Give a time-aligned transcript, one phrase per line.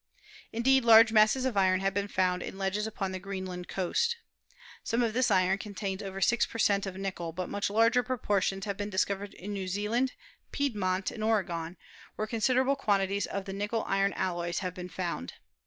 [0.51, 4.15] Indeed, large masses of iron have been found in ledges upon the Greenland coast.
[4.83, 8.65] Some of this iron contains over 6 per cent, of nickel, but much larger proportions
[8.65, 10.13] have been discovered in New Zealand,
[10.51, 11.77] Piedmont and Oregon,
[12.15, 15.33] where considerable quantities of the nickel iron alloys have been found.